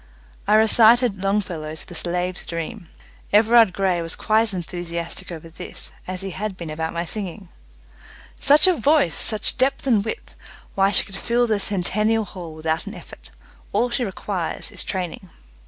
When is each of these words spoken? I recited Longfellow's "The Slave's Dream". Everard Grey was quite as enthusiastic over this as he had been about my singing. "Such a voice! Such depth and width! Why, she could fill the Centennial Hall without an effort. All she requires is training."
I 0.47 0.55
recited 0.55 1.21
Longfellow's 1.21 1.85
"The 1.85 1.93
Slave's 1.93 2.43
Dream". 2.47 2.89
Everard 3.31 3.71
Grey 3.71 4.01
was 4.01 4.15
quite 4.15 4.41
as 4.41 4.53
enthusiastic 4.55 5.31
over 5.31 5.47
this 5.47 5.91
as 6.07 6.21
he 6.21 6.31
had 6.31 6.57
been 6.57 6.71
about 6.71 6.91
my 6.91 7.05
singing. 7.05 7.49
"Such 8.39 8.65
a 8.65 8.73
voice! 8.73 9.13
Such 9.13 9.59
depth 9.59 9.85
and 9.85 10.03
width! 10.03 10.33
Why, 10.73 10.89
she 10.89 11.05
could 11.05 11.15
fill 11.17 11.45
the 11.45 11.59
Centennial 11.59 12.25
Hall 12.25 12.55
without 12.55 12.87
an 12.87 12.95
effort. 12.95 13.29
All 13.73 13.91
she 13.91 14.03
requires 14.03 14.71
is 14.71 14.83
training." 14.83 15.29